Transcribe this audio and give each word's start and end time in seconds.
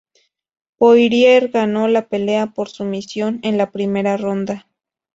Poirier 0.77 1.49
ganó 1.49 1.87
la 1.87 2.09
pelea 2.09 2.47
por 2.47 2.69
sumisión 2.69 3.39
en 3.43 3.59
la 3.59 3.69
primera 3.69 4.17
ronda. 4.17 4.65